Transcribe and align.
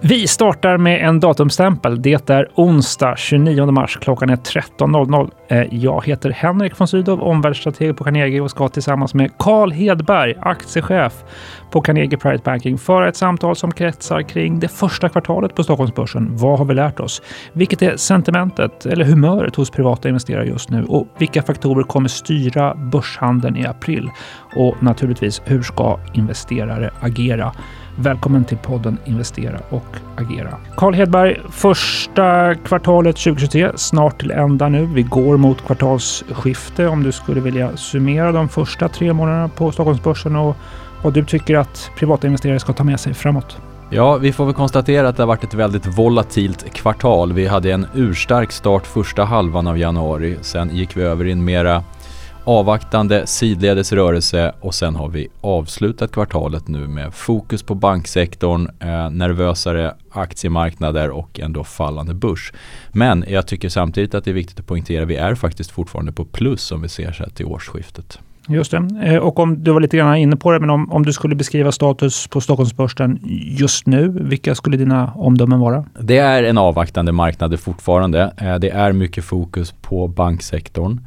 Vi 0.00 0.26
startar 0.26 0.78
med 0.78 1.08
en 1.08 1.20
datumstämpel. 1.20 2.02
Det 2.02 2.30
är 2.30 2.48
onsdag 2.54 3.16
29 3.16 3.70
mars. 3.70 3.98
Klockan 4.00 4.30
är 4.30 4.36
13.00. 4.36 5.30
Eh, 5.48 5.66
jag 5.70 6.06
heter 6.06 6.30
Henrik 6.30 6.80
von 6.80 6.88
Sydow, 6.88 7.22
omvärldsstrateg 7.22 7.96
på 7.96 8.04
Carnegie 8.04 8.40
och 8.40 8.50
ska 8.50 8.68
tillsammans 8.68 9.14
med 9.14 9.38
Carl 9.38 9.72
Hedberg, 9.72 10.34
aktiechef 10.40 11.12
på 11.70 11.80
Carnegie 11.80 12.18
Private 12.18 12.42
Banking, 12.44 12.78
föra 12.78 13.08
ett 13.08 13.16
samtal 13.16 13.56
som 13.56 13.72
kretsar 13.72 14.22
kring 14.22 14.60
det 14.60 14.68
första 14.68 15.08
kvartalet 15.08 15.54
på 15.54 15.62
Stockholmsbörsen. 15.62 16.36
Vad 16.36 16.58
har 16.58 16.64
vi 16.64 16.74
lärt 16.74 17.00
oss? 17.00 17.22
Vilket 17.52 17.82
är 17.82 17.96
sentimentet 17.96 18.86
eller 18.86 19.04
humöret 19.04 19.56
hos 19.56 19.70
privata 19.70 20.08
investerare 20.08 20.46
just 20.46 20.70
nu? 20.70 20.84
Och 20.84 21.06
vilka 21.18 21.42
faktorer 21.42 21.82
kommer 21.82 22.08
styra 22.08 22.74
börshandeln 22.74 23.56
i 23.56 23.66
april? 23.66 24.10
Och 24.56 24.82
naturligtvis, 24.82 25.42
hur 25.44 25.62
ska 25.62 25.98
investerare 26.14 26.90
agera? 27.00 27.52
Välkommen 27.96 28.44
till 28.44 28.56
podden 28.56 28.98
Investera 29.04 29.60
och 29.68 29.96
agera. 30.16 30.56
Carl 30.76 30.94
Hedberg, 30.94 31.40
första 31.50 32.54
kvartalet 32.54 33.16
2023 33.16 33.70
snart 33.76 34.20
till 34.20 34.30
ända 34.30 34.68
nu. 34.68 34.86
Vi 34.86 35.02
går 35.02 35.36
mot 35.36 35.66
kvartalsskifte. 35.66 36.86
Om 36.86 37.02
du 37.02 37.12
skulle 37.12 37.40
vilja 37.40 37.76
summera 37.76 38.32
de 38.32 38.48
första 38.48 38.88
tre 38.88 39.12
månaderna 39.12 39.48
på 39.48 39.72
Stockholmsbörsen 39.72 40.36
och 40.36 40.56
vad 41.02 41.12
du 41.12 41.24
tycker 41.24 41.56
att 41.56 41.90
privata 41.96 42.26
investerare 42.26 42.60
ska 42.60 42.72
ta 42.72 42.84
med 42.84 43.00
sig 43.00 43.14
framåt. 43.14 43.56
Ja, 43.90 44.16
vi 44.16 44.32
får 44.32 44.44
väl 44.44 44.54
konstatera 44.54 45.08
att 45.08 45.16
det 45.16 45.22
har 45.22 45.28
varit 45.28 45.44
ett 45.44 45.54
väldigt 45.54 45.98
volatilt 45.98 46.72
kvartal. 46.72 47.32
Vi 47.32 47.46
hade 47.46 47.72
en 47.72 47.86
urstark 47.94 48.52
start 48.52 48.86
första 48.86 49.24
halvan 49.24 49.66
av 49.66 49.78
januari. 49.78 50.36
Sen 50.40 50.76
gick 50.76 50.96
vi 50.96 51.02
över 51.02 51.24
i 51.24 51.32
en 51.32 51.44
mera 51.44 51.82
avvaktande 52.44 53.26
sidledes 53.26 53.92
rörelse 53.92 54.52
och 54.60 54.74
sen 54.74 54.96
har 54.96 55.08
vi 55.08 55.28
avslutat 55.40 56.12
kvartalet 56.12 56.68
nu 56.68 56.86
med 56.86 57.14
fokus 57.14 57.62
på 57.62 57.74
banksektorn, 57.74 58.68
eh, 58.80 59.10
nervösare 59.10 59.94
aktiemarknader 60.10 61.10
och 61.10 61.40
ändå 61.40 61.64
fallande 61.64 62.14
börs. 62.14 62.52
Men 62.92 63.24
jag 63.28 63.46
tycker 63.46 63.68
samtidigt 63.68 64.14
att 64.14 64.24
det 64.24 64.30
är 64.30 64.34
viktigt 64.34 64.60
att 64.60 64.66
poängtera 64.66 65.02
att 65.02 65.08
vi 65.08 65.16
är 65.16 65.34
faktiskt 65.34 65.70
fortfarande 65.70 66.12
på 66.12 66.24
plus 66.24 66.72
om 66.72 66.82
vi 66.82 66.88
ser 66.88 67.12
så 67.12 67.22
här 67.22 67.30
till 67.30 67.46
årsskiftet. 67.46 68.18
Just 68.48 68.70
det. 68.70 68.88
Eh, 69.02 69.16
och 69.16 69.38
om 69.38 69.64
du 69.64 69.72
var 69.72 69.80
lite 69.80 69.96
grann 69.96 70.16
inne 70.16 70.36
på 70.36 70.52
det, 70.52 70.60
men 70.60 70.70
om, 70.70 70.92
om 70.92 71.02
du 71.04 71.12
skulle 71.12 71.34
beskriva 71.34 71.72
status 71.72 72.26
på 72.26 72.40
Stockholmsbörsen 72.40 73.18
just 73.58 73.86
nu, 73.86 74.08
vilka 74.08 74.54
skulle 74.54 74.76
dina 74.76 75.12
omdömen 75.14 75.60
vara? 75.60 75.84
Det 76.00 76.18
är 76.18 76.42
en 76.42 76.58
avvaktande 76.58 77.12
marknad 77.12 77.60
fortfarande. 77.60 78.32
Eh, 78.36 78.54
det 78.54 78.70
är 78.70 78.92
mycket 78.92 79.24
fokus 79.24 79.74
på 79.82 80.08
banksektorn. 80.08 81.00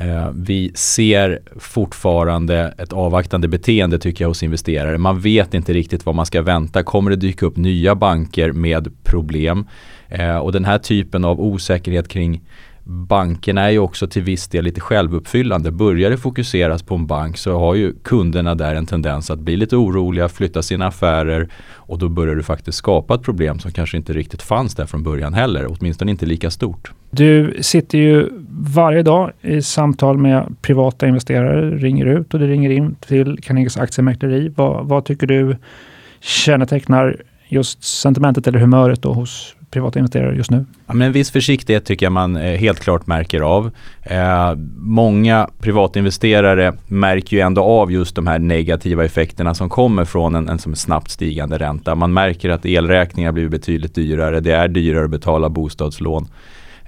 Eh, 0.00 0.30
vi 0.34 0.70
ser 0.74 1.40
fortfarande 1.56 2.74
ett 2.78 2.92
avvaktande 2.92 3.48
beteende 3.48 3.98
tycker 3.98 4.24
jag 4.24 4.28
hos 4.28 4.42
investerare. 4.42 4.98
Man 4.98 5.20
vet 5.20 5.54
inte 5.54 5.72
riktigt 5.72 6.06
vad 6.06 6.14
man 6.14 6.26
ska 6.26 6.42
vänta. 6.42 6.82
Kommer 6.82 7.10
det 7.10 7.16
dyka 7.16 7.46
upp 7.46 7.56
nya 7.56 7.94
banker 7.94 8.52
med 8.52 8.92
problem? 9.04 9.66
Eh, 10.08 10.36
och 10.36 10.52
den 10.52 10.64
här 10.64 10.78
typen 10.78 11.24
av 11.24 11.40
osäkerhet 11.40 12.08
kring 12.08 12.40
bankerna 12.88 13.62
är 13.62 13.70
ju 13.70 13.78
också 13.78 14.06
till 14.06 14.22
viss 14.22 14.48
del 14.48 14.64
lite 14.64 14.80
självuppfyllande. 14.80 15.70
Börjar 15.70 16.10
det 16.10 16.16
fokuseras 16.16 16.82
på 16.82 16.94
en 16.94 17.06
bank 17.06 17.36
så 17.36 17.58
har 17.58 17.74
ju 17.74 17.92
kunderna 18.02 18.54
där 18.54 18.74
en 18.74 18.86
tendens 18.86 19.30
att 19.30 19.38
bli 19.38 19.56
lite 19.56 19.76
oroliga, 19.76 20.28
flytta 20.28 20.62
sina 20.62 20.86
affärer 20.86 21.48
och 21.74 21.98
då 21.98 22.08
börjar 22.08 22.34
du 22.34 22.42
faktiskt 22.42 22.78
skapa 22.78 23.14
ett 23.14 23.22
problem 23.22 23.58
som 23.58 23.72
kanske 23.72 23.96
inte 23.96 24.12
riktigt 24.12 24.42
fanns 24.42 24.74
där 24.74 24.86
från 24.86 25.02
början 25.02 25.34
heller, 25.34 25.66
åtminstone 25.68 26.10
inte 26.10 26.26
lika 26.26 26.50
stort. 26.50 26.92
Du 27.10 27.56
sitter 27.60 27.98
ju 27.98 28.28
varje 28.50 29.02
dag 29.02 29.32
i 29.42 29.62
samtal 29.62 30.18
med 30.18 30.56
privata 30.62 31.06
investerare, 31.06 31.70
ringer 31.70 32.06
ut 32.06 32.34
och 32.34 32.40
det 32.40 32.46
ringer 32.46 32.70
in 32.70 32.94
till 32.94 33.38
Carnegies 33.42 33.76
aktiemäkleri. 33.76 34.48
Vad, 34.56 34.86
vad 34.86 35.04
tycker 35.04 35.26
du 35.26 35.56
kännetecknar 36.20 37.22
just 37.48 37.84
sentimentet 37.84 38.46
eller 38.46 38.58
humöret 38.58 39.02
då 39.02 39.12
hos 39.12 39.54
privata 39.70 39.98
investerare 39.98 40.36
just 40.36 40.50
nu? 40.50 40.64
Ja, 40.86 40.94
men 40.94 41.06
en 41.06 41.12
viss 41.12 41.30
försiktighet 41.30 41.84
tycker 41.84 42.06
jag 42.06 42.12
man 42.12 42.36
eh, 42.36 42.58
helt 42.58 42.80
klart 42.80 43.06
märker 43.06 43.40
av. 43.40 43.70
Eh, 44.02 44.54
många 44.76 45.48
privatinvesterare 45.58 46.74
märker 46.86 47.36
ju 47.36 47.40
ändå 47.40 47.62
av 47.62 47.92
just 47.92 48.14
de 48.14 48.26
här 48.26 48.38
negativa 48.38 49.04
effekterna 49.04 49.54
som 49.54 49.68
kommer 49.68 50.04
från 50.04 50.34
en, 50.34 50.48
en 50.48 50.58
som 50.58 50.74
snabbt 50.74 51.10
stigande 51.10 51.58
ränta. 51.58 51.94
Man 51.94 52.12
märker 52.12 52.50
att 52.50 52.66
elräkningar 52.66 53.32
blir 53.32 53.48
betydligt 53.48 53.94
dyrare. 53.94 54.40
Det 54.40 54.52
är 54.52 54.68
dyrare 54.68 55.04
att 55.04 55.10
betala 55.10 55.48
bostadslån. 55.48 56.28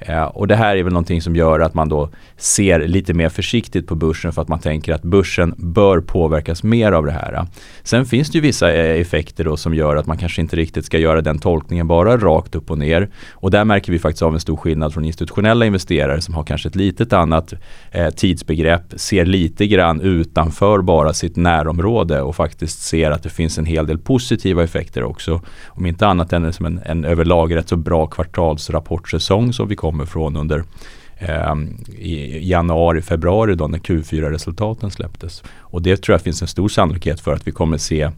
Eh, 0.00 0.22
och 0.22 0.46
det 0.46 0.56
här 0.56 0.76
är 0.76 0.82
väl 0.82 0.92
någonting 0.92 1.22
som 1.22 1.36
gör 1.36 1.60
att 1.60 1.74
man 1.74 1.88
då 1.88 2.08
ser 2.36 2.88
lite 2.88 3.14
mer 3.14 3.28
försiktigt 3.28 3.86
på 3.86 3.94
börsen 3.94 4.32
för 4.32 4.42
att 4.42 4.48
man 4.48 4.58
tänker 4.58 4.92
att 4.92 5.02
börsen 5.02 5.54
bör 5.56 6.00
påverkas 6.00 6.62
mer 6.62 6.92
av 6.92 7.06
det 7.06 7.12
här. 7.12 7.46
Sen 7.82 8.06
finns 8.06 8.30
det 8.30 8.38
ju 8.38 8.42
vissa 8.42 8.72
eh, 8.72 9.00
effekter 9.00 9.44
då 9.44 9.56
som 9.56 9.74
gör 9.74 9.96
att 9.96 10.06
man 10.06 10.18
kanske 10.18 10.40
inte 10.40 10.56
riktigt 10.56 10.84
ska 10.84 10.98
göra 10.98 11.20
den 11.20 11.38
tolkningen 11.38 11.88
bara 11.88 12.16
rakt 12.16 12.54
upp 12.54 12.70
och 12.70 12.78
ner. 12.78 13.08
Och 13.32 13.50
där 13.50 13.64
märker 13.64 13.92
vi 13.92 13.98
faktiskt 13.98 14.22
av 14.22 14.34
en 14.34 14.40
stor 14.40 14.56
skillnad 14.56 14.94
från 14.94 15.04
institutionella 15.04 15.66
investerare 15.66 16.20
som 16.20 16.34
har 16.34 16.44
kanske 16.44 16.68
ett 16.68 16.76
litet 16.76 17.12
annat 17.12 17.52
eh, 17.90 18.10
tidsbegrepp, 18.10 18.82
ser 18.96 19.24
lite 19.24 19.66
grann 19.66 20.00
utanför 20.00 20.82
bara 20.82 21.12
sitt 21.12 21.36
närområde 21.36 22.22
och 22.22 22.36
faktiskt 22.36 22.82
ser 22.82 23.10
att 23.10 23.22
det 23.22 23.28
finns 23.28 23.58
en 23.58 23.66
hel 23.66 23.86
del 23.86 23.98
positiva 23.98 24.64
effekter 24.64 25.02
också. 25.02 25.40
Om 25.66 25.86
inte 25.86 26.06
annat 26.06 26.32
än 26.32 26.52
som 26.52 26.66
en, 26.66 26.80
en 26.84 27.04
överlag 27.04 27.56
rätt 27.56 27.68
så 27.68 27.76
bra 27.76 28.06
kvartalsrapportsäsong 28.06 29.52
som 29.52 29.68
vi 29.68 29.76
kommer 29.76 29.89
kommer 29.90 30.06
från 30.06 30.36
under 30.36 30.64
eh, 31.18 31.54
i 31.98 32.48
januari, 32.48 33.02
februari 33.02 33.54
då 33.54 33.66
när 33.66 33.78
Q4-resultaten 33.78 34.90
släpptes. 34.90 35.42
Och 35.58 35.82
det 35.82 35.96
tror 35.96 36.14
jag 36.14 36.20
finns 36.20 36.42
en 36.42 36.48
stor 36.48 36.68
sannolikhet 36.68 37.20
för 37.20 37.32
att 37.32 37.46
vi 37.46 37.52
kommer 37.52 37.78
se 37.78 38.10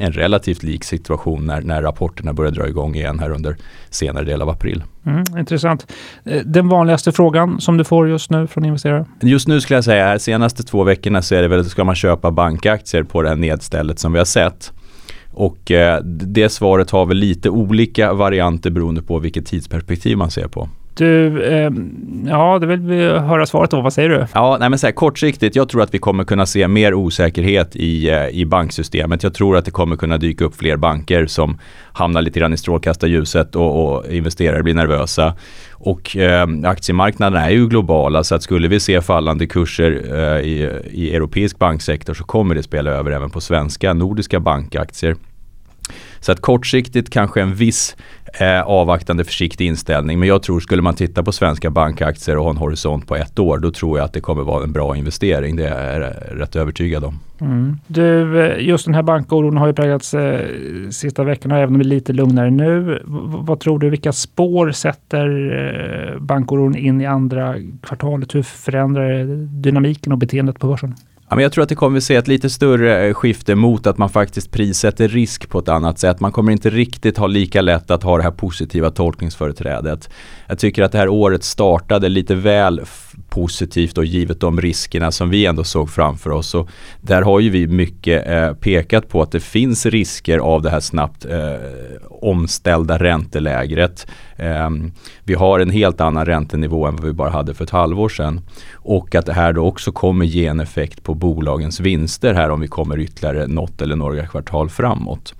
en 0.00 0.12
relativt 0.12 0.62
lik 0.62 0.84
situation 0.84 1.46
när, 1.46 1.60
när 1.60 1.82
rapporterna 1.82 2.32
börjar 2.32 2.52
dra 2.52 2.68
igång 2.68 2.94
igen 2.94 3.18
här 3.18 3.30
under 3.30 3.56
senare 3.90 4.24
del 4.24 4.42
av 4.42 4.48
april. 4.48 4.82
Mm, 5.06 5.24
intressant. 5.38 5.86
Eh, 6.24 6.42
den 6.44 6.68
vanligaste 6.68 7.12
frågan 7.12 7.60
som 7.60 7.76
du 7.76 7.84
får 7.84 8.08
just 8.08 8.30
nu 8.30 8.46
från 8.46 8.64
investerare? 8.64 9.04
Just 9.20 9.48
nu 9.48 9.60
skulle 9.60 9.76
jag 9.76 9.84
säga 9.84 10.04
här 10.04 10.18
senaste 10.18 10.62
två 10.62 10.84
veckorna 10.84 11.22
så 11.22 11.34
är 11.34 11.42
det 11.42 11.48
väl, 11.48 11.64
ska 11.64 11.84
man 11.84 11.94
köpa 11.94 12.30
bankaktier 12.30 13.02
på 13.02 13.22
det 13.22 13.28
här 13.28 13.36
nedstället 13.36 13.98
som 13.98 14.12
vi 14.12 14.18
har 14.18 14.24
sett. 14.24 14.72
Och 15.32 15.70
eh, 15.70 16.02
det 16.04 16.48
svaret 16.48 16.90
har 16.90 17.06
väl 17.06 17.16
lite 17.16 17.50
olika 17.50 18.12
varianter 18.12 18.70
beroende 18.70 19.02
på 19.02 19.18
vilket 19.18 19.46
tidsperspektiv 19.46 20.16
man 20.16 20.30
ser 20.30 20.48
på. 20.48 20.68
Du, 20.96 21.42
eh, 21.42 21.70
ja, 22.26 22.58
det 22.58 22.66
vill 22.66 22.80
vi 22.80 23.04
höra 23.04 23.46
svaret 23.46 23.70
då. 23.70 23.80
Vad 23.80 23.92
säger 23.92 24.08
du? 24.08 24.26
Ja, 24.34 24.56
nej 24.60 24.70
men 24.70 24.78
så 24.78 24.86
här, 24.86 24.92
kortsiktigt, 24.92 25.56
jag 25.56 25.68
tror 25.68 25.82
att 25.82 25.94
vi 25.94 25.98
kommer 25.98 26.24
kunna 26.24 26.46
se 26.46 26.68
mer 26.68 26.94
osäkerhet 26.94 27.76
i, 27.76 28.10
eh, 28.10 28.28
i 28.28 28.46
banksystemet. 28.46 29.22
Jag 29.22 29.34
tror 29.34 29.56
att 29.56 29.64
det 29.64 29.70
kommer 29.70 29.96
kunna 29.96 30.18
dyka 30.18 30.44
upp 30.44 30.56
fler 30.56 30.76
banker 30.76 31.26
som 31.26 31.58
hamnar 31.92 32.22
lite 32.22 32.40
grann 32.40 32.52
i 32.52 32.56
strålkastarljuset 32.56 33.56
och, 33.56 33.96
och 33.96 34.12
investerare 34.12 34.62
blir 34.62 34.74
nervösa. 34.74 35.34
Och 35.72 36.16
eh, 36.16 36.46
aktiemarknaderna 36.64 37.46
är 37.46 37.50
ju 37.50 37.68
globala 37.68 38.24
så 38.24 38.34
att 38.34 38.42
skulle 38.42 38.68
vi 38.68 38.80
se 38.80 39.00
fallande 39.00 39.46
kurser 39.46 40.02
eh, 40.12 40.40
i, 40.40 40.70
i 40.90 41.14
europeisk 41.16 41.58
banksektor 41.58 42.14
så 42.14 42.24
kommer 42.24 42.54
det 42.54 42.62
spela 42.62 42.90
över 42.90 43.10
även 43.10 43.30
på 43.30 43.40
svenska, 43.40 43.92
nordiska 43.92 44.40
bankaktier. 44.40 45.16
Så 46.20 46.32
att 46.32 46.40
kortsiktigt 46.40 47.10
kanske 47.10 47.40
en 47.42 47.54
viss 47.54 47.96
eh, 48.38 48.62
avvaktande 48.62 49.24
försiktig 49.24 49.66
inställning. 49.66 50.18
Men 50.18 50.28
jag 50.28 50.42
tror 50.42 50.60
skulle 50.60 50.82
man 50.82 50.94
titta 50.94 51.22
på 51.22 51.32
svenska 51.32 51.70
bankaktier 51.70 52.36
och 52.36 52.44
ha 52.44 52.50
en 52.50 52.56
horisont 52.56 53.06
på 53.06 53.16
ett 53.16 53.38
år, 53.38 53.58
då 53.58 53.70
tror 53.70 53.98
jag 53.98 54.04
att 54.04 54.12
det 54.12 54.20
kommer 54.20 54.42
vara 54.42 54.64
en 54.64 54.72
bra 54.72 54.96
investering. 54.96 55.56
Det 55.56 55.68
är 55.68 56.00
jag 56.00 56.40
rätt 56.40 56.56
övertygad 56.56 57.04
om. 57.04 57.18
Mm. 57.40 57.76
Du, 57.86 58.40
eh, 58.40 58.66
just 58.66 58.84
den 58.84 58.94
här 58.94 59.02
bankoron 59.02 59.56
har 59.56 59.66
ju 59.66 59.72
präglats 59.72 60.14
eh, 60.14 60.48
sista 60.90 61.24
veckorna, 61.24 61.58
även 61.58 61.74
om 61.74 61.78
det 61.78 61.84
är 61.84 61.88
lite 61.88 62.12
lugnare 62.12 62.50
nu. 62.50 62.80
V 62.80 62.98
vad 63.26 63.60
tror 63.60 63.78
du, 63.78 63.90
vilka 63.90 64.12
spår 64.12 64.70
sätter 64.70 65.28
eh, 66.14 66.20
bankoron 66.20 66.76
in 66.76 67.00
i 67.00 67.06
andra 67.06 67.54
kvartalet? 67.82 68.34
Hur 68.34 68.42
förändrar 68.42 69.08
det 69.08 69.46
dynamiken 69.46 70.12
och 70.12 70.18
beteendet 70.18 70.58
på 70.58 70.66
börsen? 70.66 70.94
Ja, 71.28 71.36
men 71.36 71.42
jag 71.42 71.52
tror 71.52 71.62
att 71.62 71.68
det 71.68 71.74
kommer 71.74 71.96
att 71.96 72.04
se 72.04 72.14
ett 72.14 72.28
lite 72.28 72.50
större 72.50 73.06
eh, 73.06 73.14
skifte 73.14 73.54
mot 73.54 73.86
att 73.86 73.98
man 73.98 74.10
faktiskt 74.10 74.50
prissätter 74.50 75.08
risk 75.08 75.48
på 75.48 75.58
ett 75.58 75.68
annat 75.68 75.98
sätt. 75.98 76.20
Man 76.20 76.32
kommer 76.32 76.52
inte 76.52 76.70
riktigt 76.70 77.18
ha 77.18 77.26
lika 77.26 77.60
lätt 77.60 77.90
att 77.90 78.02
ha 78.02 78.16
det 78.16 78.22
här 78.22 78.30
positiva 78.30 78.90
tolkningsföreträdet. 78.90 80.10
Jag 80.46 80.58
tycker 80.58 80.82
att 80.82 80.92
det 80.92 80.98
här 80.98 81.08
året 81.08 81.44
startade 81.44 82.08
lite 82.08 82.34
väl 82.34 82.80
positivt 83.28 83.98
och 83.98 84.04
givet 84.04 84.40
de 84.40 84.60
riskerna 84.60 85.12
som 85.12 85.30
vi 85.30 85.46
ändå 85.46 85.64
såg 85.64 85.90
framför 85.90 86.30
oss. 86.30 86.54
Och 86.54 86.68
där 87.00 87.22
har 87.22 87.40
ju 87.40 87.50
vi 87.50 87.66
mycket 87.66 88.28
eh, 88.28 88.52
pekat 88.52 89.08
på 89.08 89.22
att 89.22 89.32
det 89.32 89.40
finns 89.40 89.86
risker 89.86 90.38
av 90.38 90.62
det 90.62 90.70
här 90.70 90.80
snabbt 90.80 91.24
eh, 91.24 91.54
omställda 92.10 92.98
räntelägret. 92.98 94.06
Eh, 94.36 94.70
vi 95.24 95.34
har 95.34 95.60
en 95.60 95.70
helt 95.70 96.00
annan 96.00 96.26
räntenivå 96.26 96.86
än 96.86 96.96
vad 96.96 97.04
vi 97.04 97.12
bara 97.12 97.30
hade 97.30 97.54
för 97.54 97.64
ett 97.64 97.70
halvår 97.70 98.08
sedan. 98.08 98.40
Och 98.72 99.14
att 99.14 99.26
det 99.26 99.32
här 99.32 99.52
då 99.52 99.66
också 99.66 99.92
kommer 99.92 100.24
ge 100.24 100.46
en 100.46 100.60
effekt 100.60 101.02
på 101.02 101.14
bolagens 101.14 101.80
vinster 101.80 102.34
här 102.34 102.50
om 102.50 102.60
vi 102.60 102.68
kommer 102.68 102.98
ytterligare 102.98 103.46
något 103.46 103.82
eller 103.82 103.96
några 103.96 104.26
kvartal 104.26 104.70
framåt. 104.70 105.34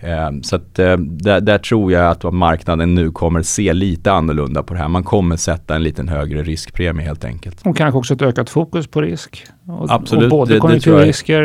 Ehm, 0.00 0.42
så 0.42 0.56
att, 0.56 0.78
ehm, 0.78 1.18
där, 1.18 1.40
där, 1.40 1.58
tror 1.58 1.92
jag 1.92 2.10
att 2.10 2.32
marknaden 2.32 2.94
nu 2.94 3.10
kommer 3.10 3.42
se 3.42 3.72
lite 3.72 4.12
annorlunda 4.12 4.62
på 4.62 4.74
det 4.74 4.80
här. 4.80 4.88
Man 4.88 5.04
kommer 5.04 5.36
sätta 5.36 5.76
en 5.76 5.82
lite 5.82 6.02
högre 6.02 6.42
riskpremie 6.42 7.06
helt 7.06 7.24
enkelt. 7.24 7.62
Och 7.66 7.76
kanske 7.76 7.98
också 7.98 8.14
ett 8.14 8.22
ökat 8.22 8.50
fokus 8.50 8.86
på 8.86 9.00
risk. 9.00 9.46
Och, 9.68 9.86
Absolut, 9.92 10.24
och 10.24 10.30
både 10.30 10.54
det- 10.54 10.60
konjunkturrisker, 10.60 11.42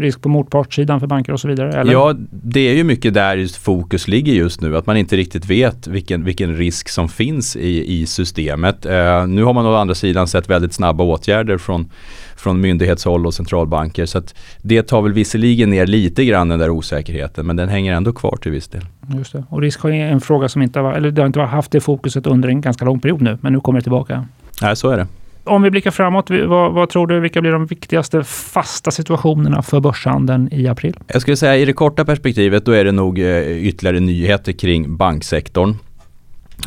risk 0.00 0.20
på 0.22 0.28
motpartssidan 0.28 1.00
för 1.00 1.06
banker 1.06 1.32
och 1.32 1.40
så 1.40 1.48
vidare? 1.48 1.72
Eller? 1.72 1.92
Ja, 1.92 2.14
det 2.30 2.60
är 2.60 2.74
ju 2.74 2.84
mycket 2.84 3.14
där 3.14 3.36
just 3.36 3.56
fokus 3.56 4.08
ligger 4.08 4.32
just 4.32 4.60
nu. 4.60 4.76
Att 4.76 4.86
man 4.86 4.96
inte 4.96 5.16
riktigt 5.16 5.46
vet 5.46 5.86
vilken, 5.86 6.24
vilken 6.24 6.56
risk 6.56 6.88
som 6.88 7.08
finns 7.08 7.56
i, 7.56 8.00
i 8.00 8.06
systemet. 8.06 8.86
Eh, 8.86 9.26
nu 9.26 9.44
har 9.44 9.52
man 9.52 9.66
å 9.66 9.74
andra 9.74 9.94
sidan 9.94 10.26
sett 10.28 10.50
väldigt 10.50 10.72
snabba 10.72 11.04
åtgärder 11.04 11.58
från, 11.58 11.90
från 12.36 12.60
myndighetshåll 12.60 13.26
och 13.26 13.34
centralbanker. 13.34 14.06
Så 14.06 14.22
det 14.62 14.82
tar 14.82 15.02
väl 15.02 15.12
visserligen 15.12 15.70
ner 15.70 15.86
lite 15.86 16.24
grann 16.24 16.48
den 16.48 16.58
där 16.58 16.70
osäkerheten. 16.70 17.46
Men 17.46 17.56
den 17.56 17.68
hänger 17.68 17.94
ändå 17.94 18.12
kvar 18.12 18.38
till 18.42 18.52
viss 18.52 18.68
del. 18.68 18.82
Just 19.14 19.32
det. 19.32 19.44
Och 19.48 19.60
risk 19.60 19.84
är 19.84 19.88
en 19.90 20.20
fråga 20.20 20.48
som 20.48 20.62
inte 20.62 20.80
har, 20.80 20.92
eller 20.92 21.10
det 21.10 21.22
har 21.22 21.26
inte 21.26 21.40
haft 21.40 21.70
det 21.70 21.80
fokuset 21.80 22.26
under 22.26 22.48
en 22.48 22.60
ganska 22.60 22.84
lång 22.84 23.00
period 23.00 23.22
nu, 23.22 23.38
men 23.40 23.52
nu 23.52 23.60
kommer 23.60 23.78
det 23.78 23.82
tillbaka. 23.82 24.26
Nej, 24.62 24.76
så 24.76 24.90
är 24.90 24.96
det. 24.96 25.06
Om 25.44 25.62
vi 25.62 25.70
blickar 25.70 25.90
framåt, 25.90 26.30
vad, 26.30 26.72
vad 26.72 26.88
tror 26.88 27.06
du, 27.06 27.20
vilka 27.20 27.40
blir 27.40 27.52
de 27.52 27.66
viktigaste 27.66 28.24
fasta 28.24 28.90
situationerna 28.90 29.62
för 29.62 29.80
börshandeln 29.80 30.48
i 30.52 30.68
april? 30.68 30.96
Jag 31.06 31.22
skulle 31.22 31.36
säga 31.36 31.56
i 31.56 31.64
det 31.64 31.72
korta 31.72 32.04
perspektivet 32.04 32.64
då 32.64 32.72
är 32.72 32.84
det 32.84 32.92
nog 32.92 33.18
eh, 33.18 33.66
ytterligare 33.66 34.00
nyheter 34.00 34.52
kring 34.52 34.96
banksektorn. 34.96 35.74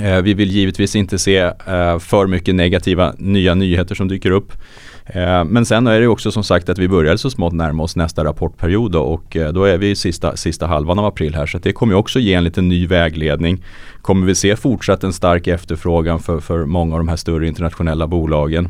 Eh, 0.01 0.21
vi 0.21 0.33
vill 0.33 0.51
givetvis 0.51 0.95
inte 0.95 1.19
se 1.19 1.37
eh, 1.37 1.99
för 1.99 2.27
mycket 2.27 2.55
negativa 2.55 3.13
nya 3.17 3.55
nyheter 3.55 3.95
som 3.95 4.07
dyker 4.07 4.31
upp. 4.31 4.51
Eh, 5.05 5.43
men 5.43 5.65
sen 5.65 5.87
är 5.87 5.99
det 5.99 6.07
också 6.07 6.31
som 6.31 6.43
sagt 6.43 6.69
att 6.69 6.77
vi 6.77 6.87
börjar 6.87 7.15
så 7.15 7.29
smått 7.29 7.53
närma 7.53 7.83
oss 7.83 7.95
nästa 7.95 8.23
rapportperiod 8.23 8.91
då, 8.91 9.01
och 9.01 9.35
eh, 9.35 9.53
då 9.53 9.63
är 9.63 9.77
vi 9.77 9.89
i 9.89 9.95
sista, 9.95 10.35
sista 10.35 10.67
halvan 10.67 10.99
av 10.99 11.05
april 11.05 11.35
här 11.35 11.45
så 11.45 11.57
det 11.57 11.73
kommer 11.73 11.95
också 11.95 12.19
ge 12.19 12.33
en 12.33 12.43
liten 12.43 12.69
ny 12.69 12.87
vägledning. 12.87 13.63
Kommer 14.01 14.27
vi 14.27 14.35
se 14.35 14.55
fortsatt 14.55 15.03
en 15.03 15.13
stark 15.13 15.47
efterfrågan 15.47 16.19
för, 16.19 16.39
för 16.39 16.65
många 16.65 16.93
av 16.93 16.99
de 16.99 17.07
här 17.07 17.15
större 17.15 17.47
internationella 17.47 18.07
bolagen. 18.07 18.69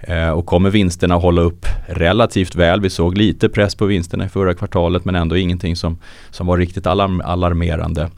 Eh, 0.00 0.30
och 0.30 0.46
kommer 0.46 0.70
vinsterna 0.70 1.14
hålla 1.14 1.42
upp 1.42 1.66
relativt 1.86 2.54
väl. 2.54 2.80
Vi 2.80 2.90
såg 2.90 3.18
lite 3.18 3.48
press 3.48 3.74
på 3.74 3.86
vinsterna 3.86 4.24
i 4.24 4.28
förra 4.28 4.54
kvartalet 4.54 5.04
men 5.04 5.14
ändå 5.14 5.36
ingenting 5.36 5.76
som, 5.76 5.98
som 6.30 6.46
var 6.46 6.58
riktigt 6.58 6.86
alarm, 6.86 7.22
alarmerande. 7.24 8.10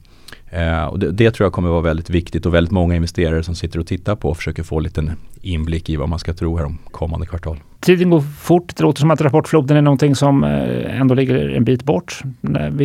Eh, 0.51 0.85
och 0.85 0.99
det, 0.99 1.11
det 1.11 1.31
tror 1.31 1.45
jag 1.45 1.53
kommer 1.53 1.69
vara 1.69 1.81
väldigt 1.81 2.11
viktigt 2.11 2.47
och 2.47 2.55
väldigt 2.55 2.73
många 2.73 2.97
investerare 2.97 3.43
som 3.43 3.55
sitter 3.55 3.79
och 3.79 3.87
tittar 3.87 4.17
på 4.17 4.29
och 4.29 4.37
försöker 4.37 4.63
få 4.63 4.77
en 4.77 4.83
liten 4.83 5.13
inblick 5.43 5.91
i 5.91 5.97
vad 5.97 6.09
man 6.09 6.19
ska 6.19 6.35
tro 6.35 6.57
här 6.57 6.65
om 6.65 6.79
kommande 6.91 7.27
kvartal. 7.27 7.59
Tiden 7.81 8.11
går 8.11 8.21
fort. 8.21 8.77
Det 8.77 8.83
låter 8.83 9.01
som 9.01 9.11
att 9.11 9.21
rapportfloden 9.21 9.77
är 9.77 9.83
någonting 9.83 10.15
som 10.15 10.45
eh, 10.45 11.01
ändå 11.01 11.15
ligger 11.15 11.49
en 11.49 11.65
bit 11.65 11.85
bort. 11.85 12.23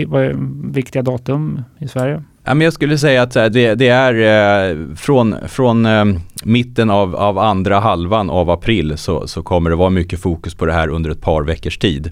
Vad 0.08 0.24
är 0.24 0.36
viktiga 0.72 1.02
datum 1.02 1.64
i 1.80 1.88
Sverige? 1.88 2.24
Ja, 2.44 2.54
men 2.54 2.66
jag 2.66 2.74
skulle 2.74 2.98
säga 2.98 3.22
att 3.22 3.34
det, 3.34 3.76
det 3.76 3.88
är 3.88 4.70
eh, 4.72 4.96
från, 4.96 5.36
från 5.48 5.86
eh, 5.86 6.06
mitten 6.44 6.90
av, 6.90 7.16
av 7.16 7.38
andra 7.38 7.80
halvan 7.80 8.30
av 8.30 8.50
april 8.50 8.98
så, 8.98 9.28
så 9.28 9.44
kommer 9.44 9.70
det 9.70 9.76
vara 9.76 9.90
mycket 9.90 10.20
fokus 10.20 10.56
på 10.56 10.66
det 10.66 10.74
här 10.74 10.88
under 10.88 11.10
ett 11.10 11.22
par 11.22 11.44
veckors 11.44 11.78
tid. 11.78 12.12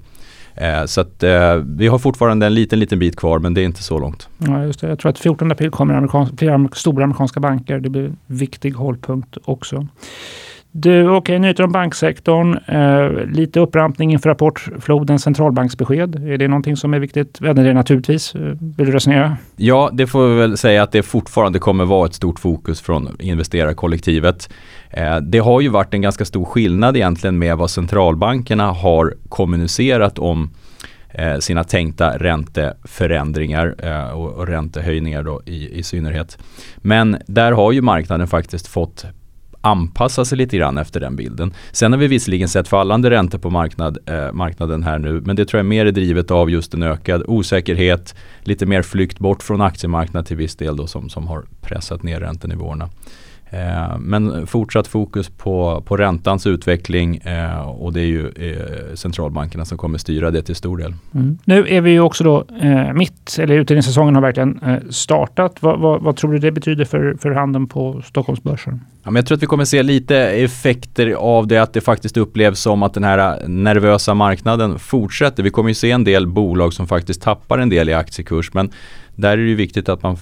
Eh, 0.60 0.86
så 0.86 1.02
att 1.02 1.24
eh, 1.24 1.56
vi 1.56 1.88
har 1.88 2.00
fortfarande 2.00 2.46
en 2.46 2.54
liten, 2.54 2.80
liten 2.80 3.00
bit 3.00 3.16
kvar 3.16 3.40
men 3.40 3.54
det 3.54 3.62
är 3.62 3.66
inte 3.66 3.84
så 3.84 4.00
långt. 4.00 4.30
Ja, 4.38 4.64
just 4.64 4.82
det. 4.82 4.88
Jag 4.88 5.00
tror 5.00 5.10
att 5.10 5.20
14 5.20 5.52
april 5.52 5.72
kommer 5.72 5.94
amerikans 5.94 6.32
flera 6.38 6.70
stora 6.74 7.04
amerikanska 7.04 7.40
banker. 7.40 7.80
Det 7.80 7.90
blir 7.90 8.06
en 8.06 8.18
viktig 8.26 8.72
hållpunkt 8.72 9.38
också. 9.44 9.88
Du, 10.72 11.10
okej, 11.10 11.40
nyheter 11.40 11.64
om 11.64 11.72
banksektorn. 11.72 12.58
Eh, 12.68 13.26
lite 13.26 13.60
upprampning 13.60 14.12
inför 14.12 14.30
rapportfloden 14.30 15.20
centralbanksbesked. 15.20 16.16
Är 16.16 16.38
det 16.38 16.48
någonting 16.48 16.78
som 16.78 16.94
är 16.94 17.00
viktigt? 17.00 17.38
Ja, 17.42 17.54
det 17.54 17.62
är 17.62 17.74
naturligtvis. 17.74 18.36
Eh, 18.36 18.42
vill 18.78 18.86
du 18.86 18.92
resonera? 18.92 19.38
Ja, 19.56 19.90
det 19.94 20.08
får 20.08 20.28
vi 20.28 20.36
väl 20.36 20.58
säga 20.58 20.84
att 20.84 20.92
det 20.92 21.04
fortfarande 21.04 21.60
kommer 21.60 21.86
vara 21.86 22.06
ett 22.06 22.14
stort 22.14 22.40
fokus 22.40 22.82
från 22.82 23.16
investerarkollektivet. 23.20 24.50
Eh, 24.90 25.18
det 25.18 25.40
har 25.40 25.62
ju 25.62 25.70
varit 25.70 25.94
en 25.94 26.02
ganska 26.02 26.26
stor 26.26 26.46
skillnad 26.46 26.98
egentligen 26.98 27.38
med 27.38 27.58
vad 27.58 27.70
centralbankerna 27.70 28.72
har 28.72 29.14
kommunicerat 29.30 30.20
om 30.20 30.52
eh, 31.10 31.38
sina 31.38 31.64
tänkta 31.64 32.18
ränteförändringar 32.18 33.76
eh, 33.84 34.10
och, 34.10 34.34
och 34.34 34.48
räntehöjningar 34.48 35.24
då 35.24 35.42
i, 35.46 35.80
i 35.80 35.84
synnerhet. 35.84 36.38
Men 36.78 37.18
där 37.28 37.52
har 37.52 37.72
ju 37.72 37.82
marknaden 37.82 38.28
faktiskt 38.28 38.68
fått 38.68 39.06
anpassa 39.62 40.26
sig 40.26 40.38
lite 40.38 40.58
grann 40.58 40.78
efter 40.78 41.00
den 41.00 41.16
bilden. 41.16 41.54
Sen 41.72 41.92
har 41.92 42.00
vi 42.00 42.08
visserligen 42.08 42.50
sett 42.50 42.68
fallande 42.68 43.10
räntor 43.10 43.40
på 43.40 43.50
marknad, 43.50 43.98
eh, 44.06 44.32
marknaden 44.32 44.84
här 44.84 45.00
nu 45.00 45.22
men 45.22 45.36
det 45.36 45.46
tror 45.46 45.60
jag 45.60 45.66
mer 45.66 45.86
är 45.86 45.92
drivet 45.92 46.32
av 46.32 46.50
just 46.50 46.74
en 46.74 46.84
ökad 46.84 47.24
osäkerhet, 47.28 48.16
lite 48.42 48.66
mer 48.66 48.82
flykt 48.82 49.20
bort 49.20 49.44
från 49.44 49.62
aktiemarknaden 49.62 50.26
till 50.26 50.38
viss 50.38 50.56
del 50.56 50.76
då 50.76 50.88
som, 50.88 51.10
som 51.10 51.28
har 51.28 51.46
pressat 51.62 52.04
ner 52.04 52.20
räntenivåerna. 52.20 52.90
Eh, 53.52 53.98
men 54.00 54.48
fortsatt 54.48 54.88
fokus 54.88 55.30
på, 55.30 55.84
på 55.86 55.98
räntans 55.98 56.48
utveckling 56.48 57.18
eh, 57.18 57.70
och 57.70 57.94
det 57.94 58.02
är 58.02 58.06
ju 58.06 58.28
eh, 58.28 58.96
centralbankerna 58.96 59.66
som 59.66 59.78
kommer 59.78 59.98
styra 59.98 60.32
det 60.32 60.42
till 60.42 60.56
stor 60.56 60.78
del. 60.78 60.94
Mm. 61.16 61.38
Nu 61.46 61.68
är 61.68 61.82
vi 61.82 61.92
ju 61.92 62.00
också 62.00 62.24
då 62.24 62.46
mitt, 62.94 63.38
eller 63.40 63.56
utdelningssäsongen 63.56 64.16
har 64.16 64.22
verkligen 64.22 64.62
startat. 64.90 65.56
Vad, 65.60 65.80
vad, 65.80 66.02
vad 66.02 66.16
tror 66.16 66.34
du 66.34 66.40
det 66.40 66.52
betyder 66.52 66.86
för, 66.86 67.16
för 67.20 67.32
handeln 67.32 67.68
på 67.68 68.02
Stockholmsbörsen? 68.06 68.82
Ja, 69.04 69.12
men 69.12 69.16
jag 69.16 69.26
tror 69.26 69.36
att 69.36 69.44
vi 69.44 69.48
kommer 69.48 69.66
se 69.66 69.84
lite 69.84 70.18
effekter 70.18 71.12
av 71.12 71.48
det 71.48 71.58
att 71.58 71.74
det 71.74 71.82
faktiskt 71.82 72.18
upplevs 72.18 72.60
som 72.60 72.84
att 72.84 72.94
den 72.94 73.04
här 73.04 73.48
nervösa 73.48 74.14
marknaden 74.14 74.80
fortsätter. 74.80 75.44
Vi 75.44 75.50
kommer 75.50 75.70
ju 75.70 75.76
se 75.76 75.92
en 75.92 76.04
del 76.04 76.28
bolag 76.28 76.74
som 76.74 76.88
faktiskt 76.88 77.22
tappar 77.22 77.58
en 77.58 77.70
del 77.70 77.90
i 77.90 77.94
aktiekurs 77.94 78.54
men 78.54 78.72
där 79.20 79.32
är 79.32 79.38
det 79.38 79.50
ju 79.50 79.56
viktigt 79.56 79.90
att 79.90 80.04
man 80.04 80.18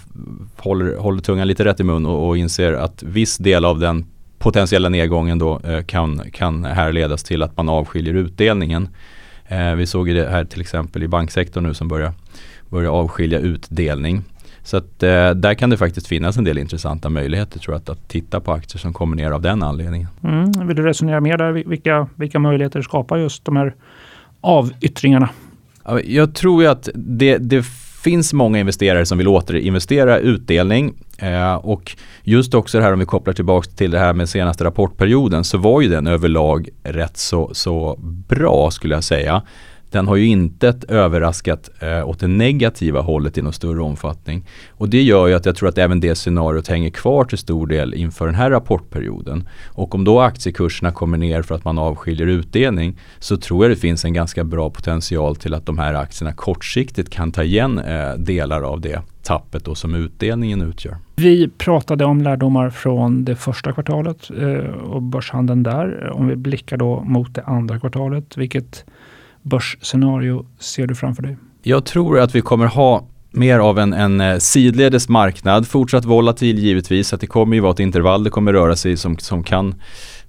håller, 0.58 0.98
håller 0.98 1.22
tungan 1.22 1.48
lite 1.48 1.66
rätt 1.66 1.80
i 1.80 1.84
mun 1.84 2.06
och, 2.06 2.28
och 2.28 2.38
inser 2.38 2.74
att 2.74 3.04
viss 3.04 3.38
del 3.38 3.66
av 3.66 3.80
den 3.80 4.06
potentiella 4.40 4.90
nedgången 4.90 5.40
då 5.40 5.60
eh, 5.60 5.84
kan, 5.84 6.22
kan 6.32 6.66
härledas 6.66 7.24
till 7.24 7.44
att 7.44 7.58
man 7.58 7.70
avskiljer 7.70 8.14
utdelningen. 8.14 8.90
Eh, 9.48 9.76
vi 9.76 9.86
såg 9.86 10.08
det 10.08 10.30
här 10.30 10.46
till 10.46 10.62
exempel 10.62 11.04
i 11.04 11.08
banksektorn 11.08 11.64
nu 11.64 11.74
som 11.74 11.88
börjar, 11.88 12.14
börjar 12.70 12.92
avskilja 12.92 13.40
utdelning. 13.40 14.24
Så 14.64 14.78
att 14.78 15.04
eh, 15.04 15.30
där 15.30 15.54
kan 15.54 15.70
det 15.70 15.78
faktiskt 15.78 16.08
finnas 16.08 16.38
en 16.38 16.44
del 16.44 16.58
intressanta 16.58 17.10
möjligheter 17.10 17.60
tror 17.60 17.74
jag 17.74 17.82
att, 17.82 17.90
att 17.90 18.08
titta 18.08 18.40
på 18.40 18.52
aktier 18.52 18.80
som 18.80 18.94
kommer 18.94 19.16
ner 19.16 19.32
av 19.32 19.42
den 19.42 19.64
anledningen. 19.64 20.08
Mm. 20.24 20.68
Vill 20.68 20.76
du 20.76 20.84
resonera 20.84 21.22
mer 21.22 21.38
där? 21.38 21.52
Vilka, 21.52 22.08
vilka 22.16 22.40
möjligheter 22.40 22.82
skapar 22.82 23.18
just 23.18 23.46
de 23.46 23.56
här 23.56 23.76
avyttringarna? 24.42 25.30
Ja, 25.86 26.00
Jag 26.02 26.36
tror 26.36 26.64
ju 26.64 26.70
att 26.70 26.90
det, 26.94 27.38
det 27.38 27.66
finns 28.04 28.34
många 28.34 28.60
investerare 28.60 29.06
som 29.06 29.18
vill 29.18 29.28
återinvestera 29.28 30.20
utdelning 30.20 30.94
eh, 31.18 31.56
och 31.56 31.96
just 32.24 32.54
också 32.54 32.78
det 32.78 32.84
här 32.84 32.94
om 32.94 33.00
vi 33.00 33.06
kopplar 33.06 33.34
tillbaka 33.34 33.70
till 33.70 33.92
det 33.92 34.00
här 34.00 34.14
med 34.14 34.30
senaste 34.30 34.64
rapportperioden 34.64 35.44
så 35.44 35.58
var 35.58 35.82
ju 35.82 35.90
den 35.90 36.08
överlag 36.08 36.70
rätt 36.84 37.18
så, 37.18 37.50
så 37.54 37.96
bra 38.28 38.72
skulle 38.72 38.96
jag 38.96 39.04
säga. 39.04 39.42
Den 39.92 40.08
har 40.08 40.16
ju 40.16 40.26
inte 40.26 40.74
överraskat 40.88 41.70
eh, 41.80 42.08
åt 42.08 42.20
det 42.20 42.28
negativa 42.28 43.02
hållet 43.02 43.38
i 43.38 43.42
någon 43.42 43.54
större 43.54 43.82
omfattning. 43.82 44.46
Och 44.70 44.90
det 44.90 45.02
gör 45.02 45.28
ju 45.28 45.34
att 45.34 45.46
jag 45.46 45.56
tror 45.56 45.70
att 45.70 45.78
även 45.78 46.00
det 46.00 46.16
scenariot 46.16 46.68
hänger 46.68 46.90
kvar 46.90 47.24
till 47.24 47.38
stor 47.38 47.68
del 47.68 47.94
inför 47.94 48.26
den 48.26 48.36
här 48.36 48.50
rapportperioden. 48.50 49.50
Och 49.68 49.96
om 49.96 50.04
då 50.04 50.20
aktiekurserna 50.20 50.92
kommer 50.92 51.18
ner 51.18 51.42
för 51.42 51.56
att 51.56 51.66
man 51.66 51.78
avskiljer 51.78 52.28
utdelning 52.28 53.00
så 53.20 53.38
tror 53.38 53.66
jag 53.66 53.72
det 53.72 53.82
finns 53.82 54.06
en 54.06 54.14
ganska 54.14 54.44
bra 54.44 54.70
potential 54.70 55.36
till 55.36 55.54
att 55.54 55.66
de 55.66 55.78
här 55.78 55.94
aktierna 55.94 56.34
kortsiktigt 56.34 57.10
kan 57.10 57.32
ta 57.32 57.44
igen 57.44 57.80
eh, 57.80 58.14
delar 58.14 58.62
av 58.62 58.82
det 58.82 59.02
tappet 59.28 59.66
då 59.66 59.76
som 59.76 59.96
utdelningen 59.96 60.62
utgör. 60.62 60.98
Vi 61.16 61.48
pratade 61.48 62.06
om 62.06 62.22
lärdomar 62.22 62.70
från 62.70 63.26
det 63.26 63.36
första 63.36 63.74
kvartalet 63.74 64.30
eh, 64.38 64.72
och 64.74 65.02
börshandeln 65.02 65.64
där. 65.64 66.12
Om 66.14 66.28
vi 66.28 66.36
blickar 66.36 66.78
då 66.78 67.02
mot 67.02 67.36
det 67.36 67.44
andra 67.44 67.80
kvartalet, 67.80 68.38
vilket 68.38 68.86
börsscenario 69.42 70.46
ser 70.60 70.88
du 70.88 70.96
framför 70.96 71.24
dig? 71.24 71.38
Jag 71.64 71.86
tror 71.86 72.20
att 72.20 72.36
vi 72.36 72.42
kommer 72.42 72.66
ha 72.66 73.08
mer 73.32 73.60
av 73.60 73.80
en, 73.80 73.94
en 73.94 74.22
eh, 74.22 74.38
sidledes 74.38 75.10
marknad, 75.10 75.68
fortsatt 75.68 76.06
volatil 76.06 76.60
givetvis, 76.60 77.14
att 77.14 77.22
det 77.22 77.28
kommer 77.28 77.56
ju 77.56 77.62
vara 77.62 77.74
ett 77.74 77.80
intervall 77.80 78.24
det 78.24 78.30
kommer 78.30 78.54
röra 78.54 78.76
sig 78.76 78.92
i 78.92 78.98
som, 78.98 79.18
som 79.18 79.44
kan 79.44 79.76